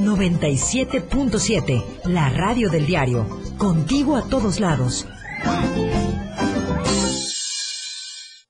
[0.00, 3.26] 97.7, la radio del diario.
[3.58, 5.06] Contigo a todos lados.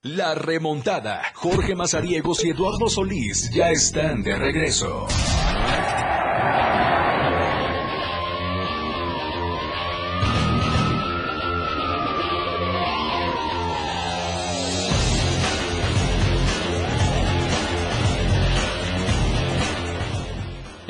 [0.03, 1.21] La remontada.
[1.35, 5.07] Jorge Mazariegos y Eduardo Solís ya están de regreso.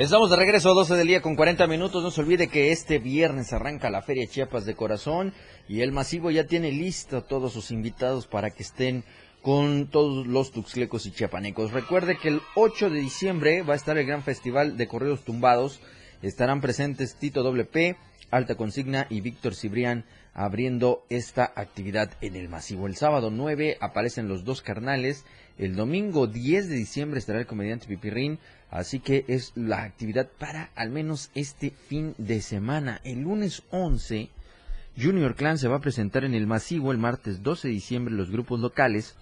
[0.01, 2.01] Estamos de regreso, 12 del día con 40 minutos.
[2.01, 5.31] No se olvide que este viernes arranca la Feria Chiapas de Corazón
[5.69, 9.03] y el Masivo ya tiene listo a todos sus invitados para que estén
[9.43, 11.71] con todos los tuxlecos y chiapanecos.
[11.71, 15.81] Recuerde que el 8 de diciembre va a estar el gran festival de correos tumbados.
[16.23, 17.95] Estarán presentes Tito WP,
[18.31, 22.87] Alta Consigna y Víctor Cibrián abriendo esta actividad en el masivo.
[22.87, 25.25] El sábado 9 aparecen los dos carnales.
[25.57, 28.39] El domingo 10 de diciembre estará el comediante Pipirrín.
[28.69, 33.01] Así que es la actividad para al menos este fin de semana.
[33.03, 34.29] El lunes 11,
[34.97, 36.91] Junior Clan se va a presentar en el masivo.
[36.91, 39.15] El martes 12 de diciembre los grupos locales.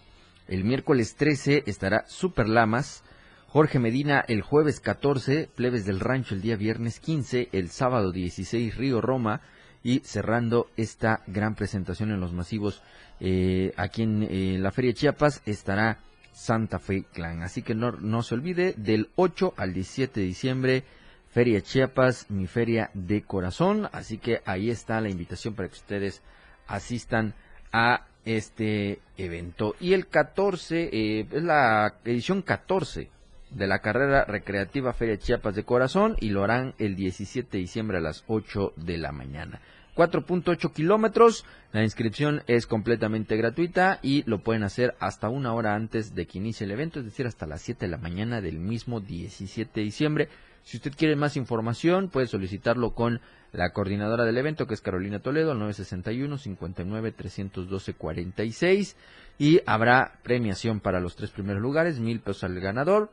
[0.47, 3.03] El miércoles 13 estará Super Lamas.
[3.51, 8.77] Jorge Medina el jueves 14, Plebes del Rancho el día viernes 15, el sábado 16
[8.77, 9.41] Río Roma
[9.81, 12.83] y cerrando esta gran presentación en los masivos
[13.19, 15.97] eh, aquí en eh, la Feria Chiapas estará
[16.31, 17.41] Santa Fe Clan.
[17.41, 20.83] Así que no, no se olvide del 8 al 17 de diciembre
[21.31, 23.89] Feria Chiapas, mi feria de corazón.
[23.91, 26.21] Así que ahí está la invitación para que ustedes
[26.67, 27.33] asistan
[27.71, 29.73] a este evento.
[29.79, 33.09] Y el 14 eh, es la edición 14
[33.51, 37.97] de la carrera recreativa Feria Chiapas de Corazón y lo harán el 17 de diciembre
[37.97, 39.62] a las 8 de la mañana.
[39.95, 46.15] 4.8 kilómetros, la inscripción es completamente gratuita y lo pueden hacer hasta una hora antes
[46.15, 49.01] de que inicie el evento, es decir, hasta las 7 de la mañana del mismo
[49.01, 50.29] 17 de diciembre.
[50.63, 53.19] Si usted quiere más información, puede solicitarlo con
[53.51, 58.95] la coordinadora del evento, que es Carolina Toledo, al 961 59 312 46
[59.39, 63.09] y habrá premiación para los tres primeros lugares, mil pesos al ganador,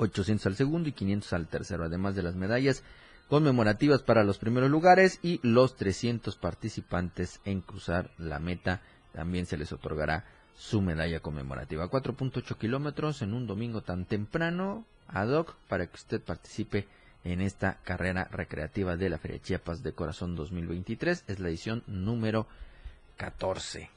[0.00, 2.82] 800 al segundo y 500 al tercero, además de las medallas
[3.28, 8.80] conmemorativas para los primeros lugares y los 300 participantes en cruzar la meta
[9.12, 10.24] también se les otorgará
[10.56, 11.88] su medalla conmemorativa.
[11.88, 16.86] 4.8 kilómetros en un domingo tan temprano, ad hoc, para que usted participe
[17.24, 21.24] en esta carrera recreativa de la Feria Chiapas de Corazón 2023.
[21.26, 22.46] Es la edición número
[23.16, 23.90] 14.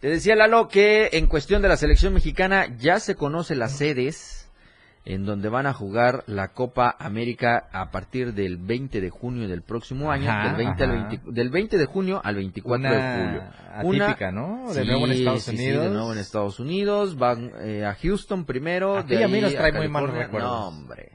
[0.00, 4.47] Te decía Lalo que en cuestión de la selección mexicana ya se conoce las sedes
[5.08, 9.62] en donde van a jugar la Copa América a partir del 20 de junio del
[9.62, 13.42] próximo año, del, 20 al del 20 de junio al 24 de julio.
[14.04, 14.70] Atípica, ¿no?
[14.70, 15.84] De nuevo en Estados Unidos.
[15.84, 17.16] de nuevo en Estados Unidos.
[17.16, 19.02] Van eh, a Houston primero.
[19.02, 20.50] de a mí nos trae muy malos recuerdos.
[20.50, 21.12] No, hombre.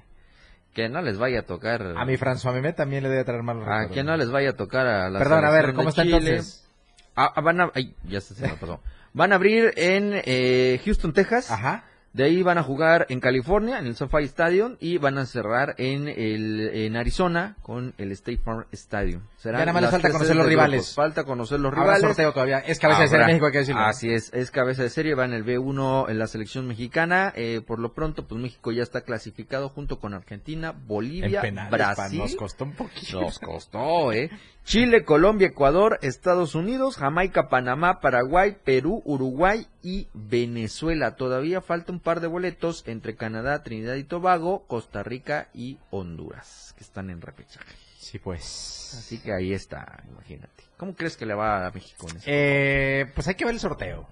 [0.74, 1.94] Que no les vaya a tocar.
[1.96, 3.92] A mi François Memé también le debe traer malos recuerdos.
[3.92, 6.68] A que no les vaya a tocar a la Perdón, a ver, ¿cómo está entonces?
[7.16, 8.82] Ah, ah, van a, ay, ya se me pasó.
[9.14, 11.52] Van a abrir en eh, Houston, Texas.
[11.52, 11.84] Ajá.
[12.14, 15.74] De ahí van a jugar en California, en el SoFi Stadium, y van a cerrar
[15.80, 19.24] en el en Arizona con el State Farm Stadium.
[19.36, 20.94] Será ya nada más les falta conocer los rivales.
[20.94, 22.02] Falta conocer los rivales.
[22.02, 22.60] sorteo todavía.
[22.60, 23.82] Es cabeza de serie México, hay que decirlo.
[23.82, 25.16] Así es, es cabeza de serie.
[25.16, 27.34] Va en el B1 en la selección mexicana.
[27.36, 32.20] Eh, por lo pronto, pues México ya está clasificado junto con Argentina, Bolivia, Brasil.
[32.20, 33.22] Nos costó un poquito.
[33.22, 34.30] Nos costó, ¿eh?
[34.66, 41.16] Chile, Colombia, Ecuador, Estados Unidos, Jamaica, Panamá, Paraguay, Perú, Uruguay y Venezuela.
[41.16, 46.74] Todavía falta un par de boletos entre Canadá, Trinidad y Tobago, Costa Rica y Honduras,
[46.78, 47.76] que están en repechaje.
[47.98, 48.96] Sí, pues.
[48.98, 50.64] Así que ahí está, imagínate.
[50.78, 54.08] ¿Cómo crees que le va a México en eh, Pues hay que ver el sorteo.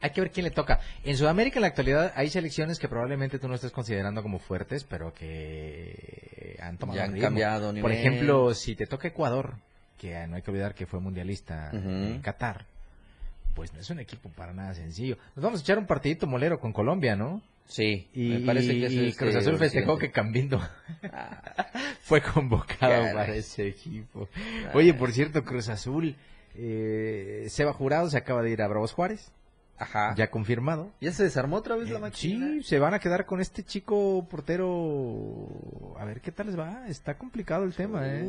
[0.00, 0.78] Hay que ver quién le toca.
[1.02, 4.84] En Sudamérica en la actualidad hay selecciones que probablemente tú no estés considerando como fuertes,
[4.84, 9.54] pero que han tomado ya han cambiado Por ejemplo, si te toca Ecuador,
[9.98, 12.64] que no hay que olvidar que fue mundialista en Qatar,
[13.54, 15.18] pues no es un equipo para nada sencillo.
[15.34, 17.42] Nos vamos a echar un partidito molero con Colombia, ¿no?
[17.66, 20.58] Sí, y, me parece que y Cruz este Azul festejó que Cambindo
[22.00, 24.28] fue convocado para ese equipo.
[24.72, 26.16] Oye, por cierto, Cruz Azul,
[26.54, 29.32] eh, Seba Jurado se acaba de ir a Bravos Juárez.
[29.76, 30.14] Ajá.
[30.16, 30.90] Ya confirmado.
[31.00, 32.46] ¿Ya se desarmó otra vez la eh, máquina?
[32.46, 35.94] Sí, se van a quedar con este chico portero.
[35.98, 36.88] A ver qué tal les va.
[36.88, 38.26] Está complicado el tema, ¿eh?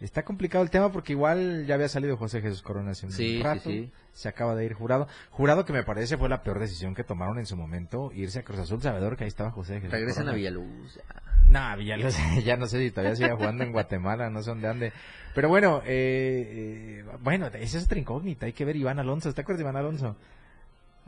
[0.00, 3.40] Está complicado el tema porque igual ya había salido José Jesús Corona hace un sí,
[3.42, 3.70] rato.
[3.70, 3.92] Sí, sí.
[4.12, 5.08] Se acaba de ir jurado.
[5.30, 8.42] Jurado que me parece fue la peor decisión que tomaron en su momento, irse a
[8.42, 10.94] Cruz Azul, sabedor que ahí estaba José Jesús Regresen a Villaluz.
[10.96, 11.22] Ya.
[11.48, 14.92] No, Villaluz, ya no sé si todavía sigue jugando en Guatemala, no sé dónde ande.
[15.34, 18.46] Pero bueno, eh, eh, bueno, esa es otra incógnita.
[18.46, 19.32] Hay que ver Iván Alonso.
[19.32, 20.16] ¿Te acuerdas de Iván Alonso?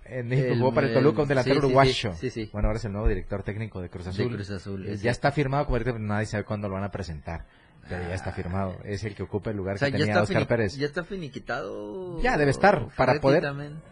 [0.09, 2.14] En México jugó para el Toluca, un delantero uruguayo.
[2.14, 4.33] Sí, sí, Bueno, ahora es el nuevo director técnico de Cruz Azul.
[4.33, 7.44] Cruz Azul ya está firmado como director, pero nadie sabe cuándo lo van a presentar.
[7.88, 8.77] Pero ya está firmado.
[8.85, 10.77] Es el que ocupa el lugar que tenía Oscar Pérez.
[10.77, 12.20] Ya está finiquitado.
[12.20, 13.44] Ya debe estar para poder.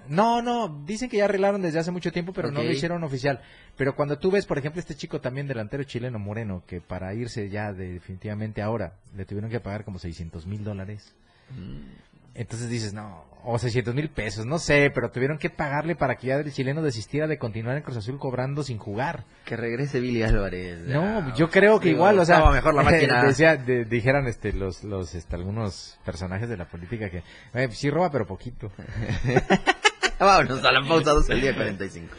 [0.08, 3.40] No, no, dicen que ya arreglaron desde hace mucho tiempo, pero no lo hicieron oficial.
[3.76, 7.48] Pero cuando tú ves, por ejemplo, este chico también delantero chileno Moreno, que para irse
[7.48, 11.14] ya definitivamente ahora le tuvieron que pagar como 600 mil dólares.
[11.50, 12.13] Mm.
[12.34, 16.28] Entonces dices, no, o 600 mil pesos, no sé, pero tuvieron que pagarle para que
[16.28, 19.24] ya el chileno desistiera de continuar en Cruz Azul cobrando sin jugar.
[19.44, 20.80] Que regrese Billy Álvarez.
[20.86, 23.22] No, yo creo que Digo, igual, o sea, estaba mejor la máquina.
[23.22, 27.22] decía, de- dijeran este, los, los, este, algunos personajes de la política que,
[27.54, 28.72] eh, sí roba, pero poquito.
[30.18, 32.16] Vámonos a la pausa 12 el día 45.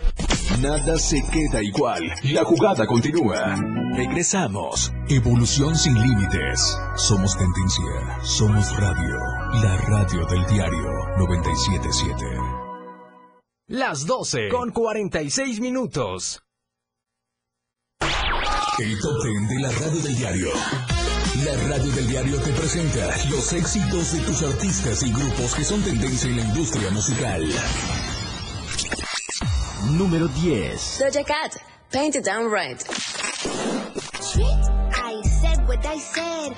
[0.62, 2.02] Nada se queda igual.
[2.24, 3.56] La jugada continúa.
[3.94, 4.92] Regresamos.
[5.10, 6.78] Evolución sin límites.
[6.96, 8.24] Somos tendencia.
[8.24, 9.18] Somos radio.
[9.62, 12.26] La radio del diario 977.
[13.68, 16.42] Las 12 con 46 minutos.
[18.80, 20.50] El top de la radio del diario.
[21.44, 25.82] La radio del diario te presenta los éxitos de tus artistas y grupos que son
[25.82, 27.44] tendencia en la industria musical.
[29.92, 31.00] Número 10.
[31.00, 31.58] Doja Cat,
[31.92, 32.84] Paint It Down Red.
[34.92, 36.56] I said what I said.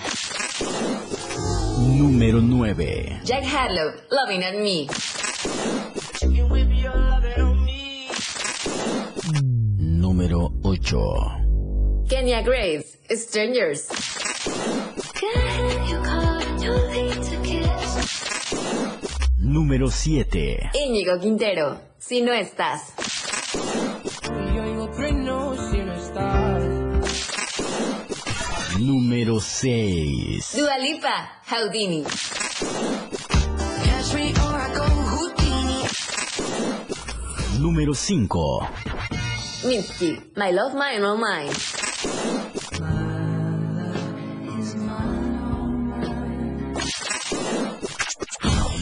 [1.98, 3.22] Número 9.
[3.26, 4.88] Jack Harlow, Loving at Me.
[9.78, 12.08] Número 8.
[12.10, 13.90] Kenya Graves, Strangers.
[19.38, 20.72] Número 7.
[20.74, 22.94] Íñigo Quintero, Si no estás.
[28.88, 30.56] Número 6.
[30.56, 32.06] Dua Lipa, Houdini.
[37.60, 38.70] Número 5.
[39.66, 41.52] Mitski, My Love, Mine, All Mine.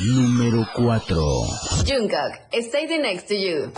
[0.05, 1.83] Número 4.
[1.83, 3.71] Jungkook, Stay the Next to You.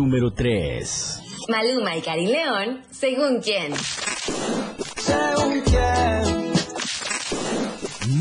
[0.00, 1.20] Número 3.
[1.50, 3.74] Maluma y Karin León, Según quién.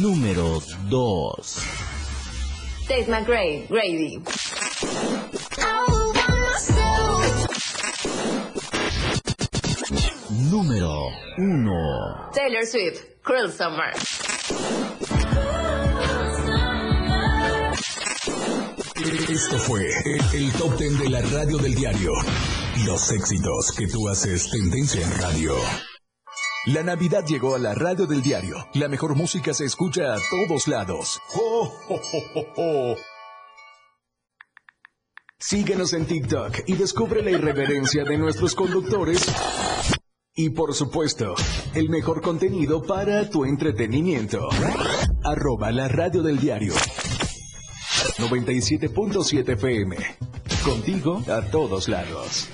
[0.01, 1.57] Número 2.
[2.85, 4.21] Tate McRae, Grady.
[10.51, 12.31] Número 1.
[12.33, 13.93] Taylor Swift, Cruel Summer.
[19.29, 19.87] Esto fue
[20.33, 22.13] el, top ten de la radio del diario.
[22.83, 25.53] Los éxitos que tú haces tendencia en radio.
[26.65, 28.55] La Navidad llegó a la radio del diario.
[28.73, 31.19] La mejor música se escucha a todos lados.
[31.27, 32.95] ¡Jo, jo, jo, jo, jo!
[35.37, 39.27] Síguenos en TikTok y descubre la irreverencia de nuestros conductores.
[40.33, 41.35] Y por supuesto,
[41.75, 44.49] el mejor contenido para tu entretenimiento.
[45.23, 46.73] Arroba la radio del diario.
[48.17, 49.95] 97.7 FM.
[50.63, 52.49] Contigo a todos lados.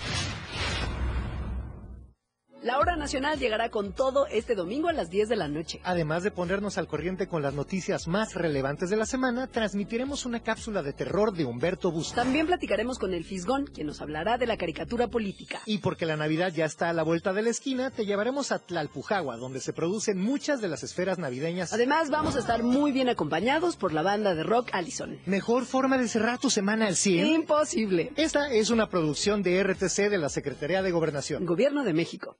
[3.06, 5.80] Nacional llegará con todo este domingo a las 10 de la noche.
[5.84, 10.40] Además de ponernos al corriente con las noticias más relevantes de la semana, transmitiremos una
[10.40, 12.16] cápsula de terror de Humberto Busto.
[12.16, 15.62] También platicaremos con el Fisgón, quien nos hablará de la caricatura política.
[15.68, 18.58] Y porque la Navidad ya está a la vuelta de la esquina, te llevaremos a
[18.58, 21.74] Tlalpujagua, donde se producen muchas de las esferas navideñas.
[21.74, 25.20] Además, vamos a estar muy bien acompañados por la banda de rock Allison.
[25.28, 27.28] Mejor forma de cerrar tu semana al 100.
[27.28, 28.14] Imposible.
[28.16, 31.46] Esta es una producción de RTC de la Secretaría de Gobernación.
[31.46, 32.40] Gobierno de México.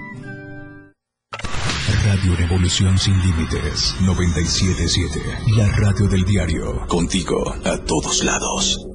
[2.13, 5.21] Radio Revolución Sin Límites 977.
[5.55, 6.85] La radio del diario.
[6.87, 8.85] Contigo a todos lados.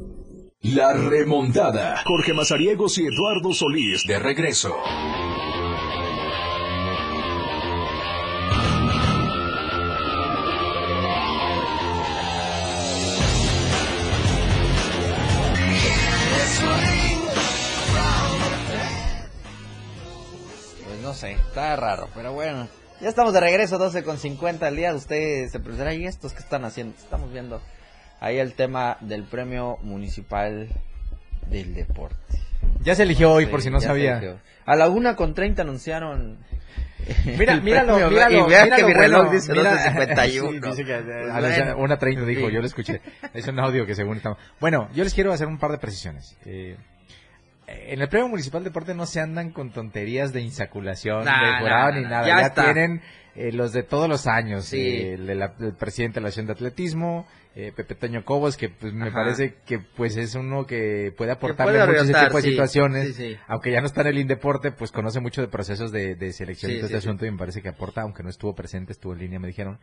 [0.61, 2.03] La remontada.
[2.05, 4.77] Jorge Mazariegos y Eduardo Solís de regreso.
[20.85, 22.69] Pues no sé, está raro, pero bueno.
[23.01, 24.95] Ya estamos de regreso, 12 con 50 al día.
[24.95, 26.97] Usted se preguntará, ¿y estos qué están haciendo?
[26.97, 27.61] Estamos viendo
[28.21, 30.69] ahí el tema del premio municipal
[31.51, 32.17] del deporte.
[32.83, 34.39] Ya se eligió hoy, Sí, por si no sabía.
[34.65, 36.39] A la una con 30 anunciaron.
[37.39, 40.75] Mira, míralo, premio, míralo, Y vean que míralo, mi reloj bueno, dice mira- 12.51.
[40.75, 41.79] Sí, a bueno.
[41.79, 42.55] una treinta dijo, Sí.
[42.55, 43.01] yo lo escuché.
[43.35, 44.39] Es un audio que según estamos.
[44.59, 46.37] Bueno, yo les quiero hacer un par de precisiones.
[46.47, 46.77] Eh,
[47.69, 51.59] En el premio municipal de deporte no se andan con tonterías de insaculación, Nah, de
[51.61, 52.27] jurado nah, ni nada.
[52.43, 53.03] ya tienen
[53.35, 54.67] eh, los de todos los años.
[54.67, 54.79] Sí.
[54.81, 58.57] eh, el, de la- el presidente de la Asociación de Atletismo, eh, Pepe Toño Cobos,
[58.57, 59.15] que pues me Ajá.
[59.17, 63.15] parece que pues es uno que puede aportarle mucho ese tipo de sí, situaciones.
[63.17, 63.37] sí.
[63.49, 66.71] Aunque ya no está en el INDEPORTE, pues conoce mucho de procesos de, de selección
[66.71, 69.19] y todo este asunto y me parece que aporta, aunque no estuvo presente, estuvo en
[69.19, 69.79] línea, me dijeron.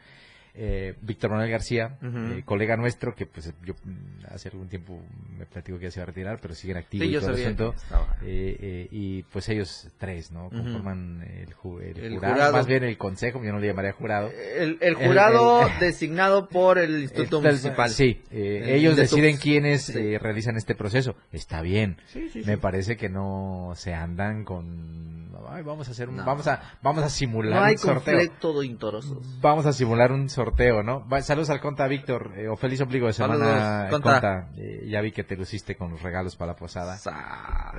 [0.56, 5.02] Eh, Víctor Manuel García, eh, colega nuestro, que pues yo mm, hace algún tiempo
[5.36, 7.32] me platico que ya se va a retirar, pero siguen activos Sí, y yo todo
[7.32, 7.74] el asunto.
[8.22, 10.50] Eh, eh, y pues ellos tres, ¿no?
[10.52, 12.54] Conforman el, ju- el El jurado, jurado.
[12.54, 14.30] más bien el consejo, yo no le llamaría jurado.
[14.30, 17.90] El, el jurado designado por el Instituto Municipal.
[17.90, 20.18] Sí, El- ellos de deciden quiénes Sí.
[20.20, 21.16] realizan este proceso.
[21.32, 21.98] Está bien.
[22.08, 26.26] Sí, sí, Me parece que no se andan con "Ay, vamos a hacer un, No.
[26.26, 28.14] vamos a vamos a simular No hay un sorteo.
[28.14, 29.42] conflicto de intorosos.
[29.42, 30.43] Vamos a simular un sorteo,
[30.84, 31.08] ¿no?
[31.08, 34.12] Va- saludos al Conta Víctor, eh, o feliz ombligo de semana, Saludos, eh, Conta.
[34.12, 34.50] Conta.
[34.58, 36.98] Eh, ya vi que te luciste con los regalos para la posada.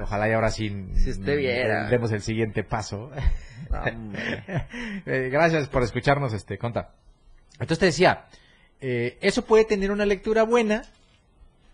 [0.02, 1.88] Ojalá y ahora sí Si usted viera.
[1.88, 3.10] demos el siguiente paso.
[5.06, 6.90] Eh, gracias por escucharnos, este Conta.
[7.54, 8.24] Entonces te decía,
[8.80, 10.82] eso puede tener una lectura buena,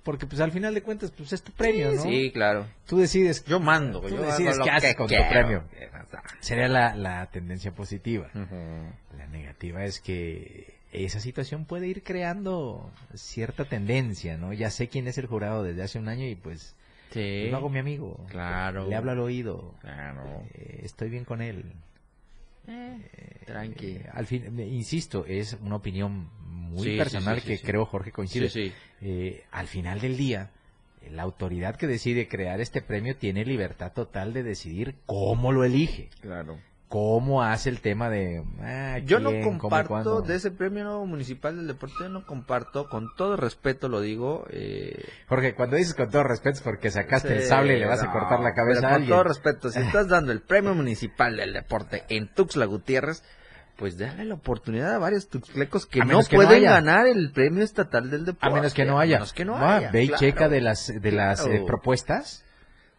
[0.02, 2.02] porque pues al final de cuentas pues es tu premio, ¿no?
[2.02, 2.66] Sí, claro.
[2.86, 3.44] Tú decides.
[3.44, 5.24] Yo mando, Tú yo decides qué haces con quiero.
[5.24, 5.64] tu premio.
[6.40, 8.30] Sería la, la tendencia positiva.
[8.34, 14.52] La negativa es que esa situación puede ir creando cierta tendencia, ¿no?
[14.52, 16.74] Ya sé quién es el jurado desde hace un año y pues
[17.12, 17.48] Sí.
[17.50, 18.24] lo hago mi amigo.
[18.28, 18.88] Claro.
[18.88, 19.74] Le hablo al oído.
[19.80, 20.44] Claro.
[20.54, 21.72] Eh, estoy bien con él.
[23.46, 23.86] Tranqui.
[23.96, 28.48] Eh, al fin, insisto, es una opinión muy Sí, personal sí, que creo Jorge coincide.
[28.48, 28.74] Sí, sí.
[29.00, 30.50] Eh, al final del día,
[31.02, 35.64] eh, la autoridad que decide crear este premio tiene libertad total de decidir cómo lo
[35.64, 36.10] elige.
[36.20, 36.58] Claro.
[36.90, 38.42] Cómo hace el tema de...
[38.60, 43.14] ah, Yo no quién, comparto de ese premio municipal del deporte, yo no comparto, con
[43.14, 44.44] todo respeto lo digo.
[44.50, 48.02] Eh, Jorge, cuando dices con todo respeto es porque sacaste el sable y le vas
[48.02, 49.10] a cortar la cabeza a con alguien.
[49.10, 53.22] todo respeto, si estás dando el premio municipal del deporte en Tuxtla Gutiérrez,
[53.76, 58.10] pues dale la oportunidad a varios tuxtlecos que no que pueden ganar el premio estatal
[58.10, 58.48] del deporte.
[58.48, 59.18] A menos que no haya.
[59.18, 62.44] A menos que no haya, Ve y claro, checa de las, de las eh, propuestas.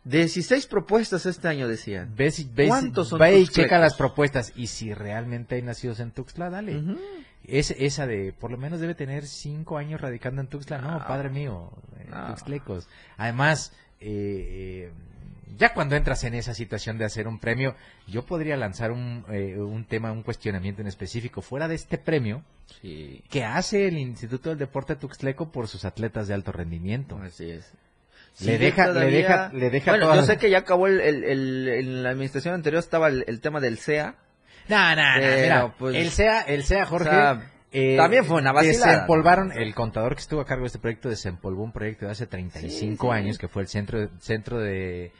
[0.03, 2.13] 16 propuestas este año decían.
[2.15, 2.31] Ve,
[2.67, 4.51] ¿Cuántos son ve y checa las propuestas.
[4.55, 6.81] Y si realmente hay nacidos en Tuxtla, dale.
[7.43, 10.79] Es, esa de, por lo menos debe tener cinco años radicando en Tuxtla.
[10.79, 11.07] No, No.
[11.07, 11.71] padre mío,
[12.09, 12.27] No.
[12.27, 12.87] tuxtlecos.
[13.17, 14.91] Además, eh, eh,
[15.57, 17.75] ya cuando entras en esa situación de hacer un premio,
[18.07, 21.41] yo podría lanzar un, eh, un tema, un cuestionamiento en específico.
[21.41, 22.43] Fuera de este premio,
[22.81, 27.17] Sí, que hace el Instituto del Deporte Tuxtleco por sus atletas de alto rendimiento.
[27.21, 27.71] así es.
[28.39, 31.23] Le deja- le deja- le deja Bueno, todas- yo sé que ya acabó el, el-
[31.25, 34.15] el- en la administración anterior estaba el, el tema del CEA.
[34.67, 38.37] No, no, no, mira, pues, el SEA, el SEA, Jorge, o sea, eh, también fue
[38.37, 42.05] una vacilada, Desempolvaron, el contador que estuvo a cargo de este proyecto desempolvó un proyecto
[42.05, 43.17] de hace 35 Sí, sí.
[43.17, 45.11] años que fue el centro de, centro de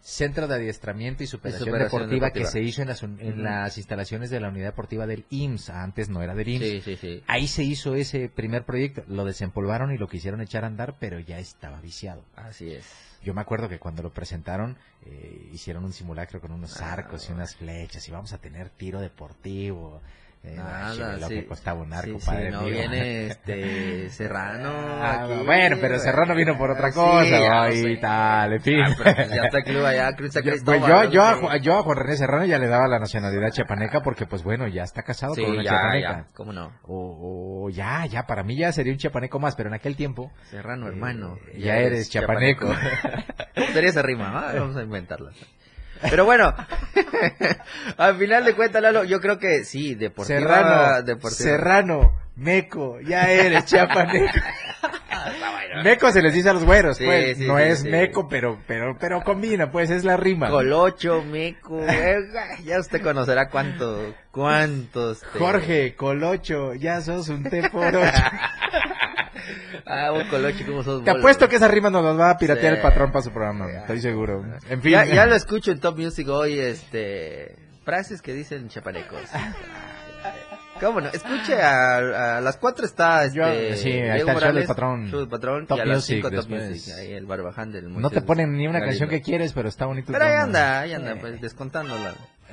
[0.00, 2.46] Centro de Adiestramiento y Superación, superación deportiva, deportiva.
[2.46, 5.70] que se hizo en las, en las instalaciones de la unidad deportiva del IMSS.
[5.70, 6.64] Antes no era del IMSS.
[6.64, 7.22] Sí, sí, sí.
[7.26, 9.04] Ahí se hizo ese primer proyecto.
[9.08, 12.24] Lo desempolvaron y lo quisieron echar a andar, pero ya estaba viciado.
[12.36, 12.86] Así es.
[13.22, 17.32] Yo me acuerdo que cuando lo presentaron, eh, hicieron un simulacro con unos arcos y
[17.32, 20.00] unas flechas y vamos a tener tiro deportivo.
[20.44, 21.34] Eh, Nada, lo sí.
[21.34, 22.70] que costaba un arco, Sí, sí, padre no mío.
[22.72, 24.70] viene este Serrano.
[24.72, 28.80] Ah, aquí, bueno, pero Serrano vino por otra Sí, cosa, ya y tal, en fin.
[28.80, 31.34] Ah, pero pues ya está el club allá, Cruz Yo, Cristóbal, pues yo, yo, a,
[31.40, 31.56] ¿no?
[31.56, 34.84] Yo a Juan René Serrano ya le daba la nacionalidad chiapaneca porque, pues bueno, ya
[34.84, 36.10] está casado Sí, con una ya, chiapaneca.
[36.12, 36.72] ya, cómo no.
[36.84, 40.30] O, o ya, ya, para mí ya sería un chiapaneco más, pero en aquel tiempo...
[40.50, 41.36] Serrano, eh, hermano.
[41.58, 42.66] ya eres chiapaneco.
[42.66, 44.32] ¿Cómo sería esa rima?
[44.48, 45.32] Ah, Vamos a inventarla.
[46.02, 46.54] Pero bueno,
[47.96, 50.40] al final de cuentas, Lalo, yo creo que sí, deportiva.
[50.40, 51.30] Serrano, deportiva.
[51.50, 54.32] Serrano, Meco, ya eres chiapaneco.
[55.84, 58.58] Meco se les dice a los güeros, Sí, pues, sí, no sí, es meco, pero,
[58.66, 60.48] pero, pero combina, pues, es la rima.
[60.48, 61.84] Colocho, Meco,
[62.64, 65.20] ya usted conocerá cuánto, cuántos.
[65.20, 68.10] te- Jorge, Colocho, ya sos un T por ocho.
[69.88, 71.02] Ah, un Colocho, ¿cómo sos?
[71.02, 72.76] Te apuesto que esa rima nos las va a piratear Sí.
[72.76, 74.44] el patrón para su programa, estoy seguro.
[74.68, 74.92] En fin.
[74.92, 79.20] Ya, ya lo escucho en Top Music hoy, este, frases que dicen chapanecos.
[80.80, 81.08] ¿Cómo no?
[81.08, 84.66] Escuche, a, a las 4 está este, Yo- sí, ahí está el show Morales, del
[84.66, 85.08] patrón.
[85.10, 86.48] show del patrón, Top y a las Music 5 Top.
[86.50, 89.86] Music, ahí el barbaján del No te ponen ni una canción que quieres, pero está
[89.86, 90.12] bonito.
[90.12, 91.96] Pero ahí anda, ahí anda, pues descontando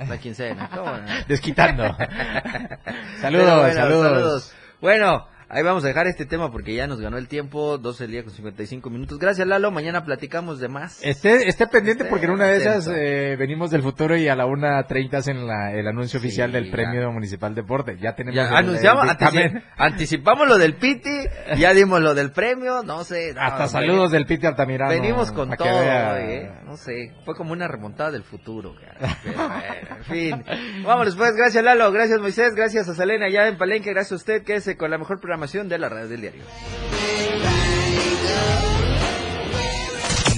[0.08, 0.70] la, quincena.
[0.74, 1.04] ¿Cómo no?
[1.28, 1.84] Desquitando.
[3.22, 4.54] Saludos, bueno, saludos.
[4.82, 8.12] Bueno, Ahí vamos a dejar este tema porque ya nos ganó el tiempo, 12 del
[8.12, 9.20] día con 55 minutos.
[9.20, 11.04] Gracias Lalo, mañana platicamos de más.
[11.04, 14.36] Esté, esté pendiente Esté porque en una de esas eh, venimos del futuro y a
[14.36, 16.72] la 1.30 hacen la, el anuncio Sí, oficial del ya.
[16.72, 17.98] Premio Municipal Deporte.
[18.02, 21.26] Ya tenemos Ya el- anunciamos, el anticipamos lo del Piti,
[21.58, 23.34] ya dimos lo del premio, no sé.
[23.36, 24.90] no, Hasta saludos del Peter Altamirano.
[24.92, 26.22] Venimos con que todo, vea.
[26.22, 26.52] ¿eh?
[26.66, 28.74] No sé, fue como una remontada del futuro.
[28.76, 29.18] cara.
[29.24, 30.44] Pero, bueno, en fin.
[30.86, 34.44] Vámonos pues, gracias Lalo, gracias Moisés, gracias a Selena allá en Palenque, gracias a usted,
[34.44, 36.44] quédese con la mejor programación de la radio del diario.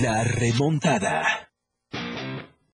[0.02, 1.47] La remontada.